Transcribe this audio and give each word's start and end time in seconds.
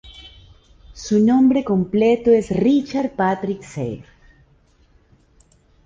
Su 0.95 1.23
nombre 1.23 1.63
completo 1.63 2.31
es 2.31 2.49
Richard 2.49 3.11
Patrick 3.11 3.61
Sayre. 3.61 4.03